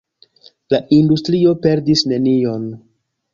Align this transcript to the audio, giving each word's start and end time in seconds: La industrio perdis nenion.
La 0.73 0.79
industrio 0.97 1.51
perdis 1.67 2.03
nenion. 2.15 2.67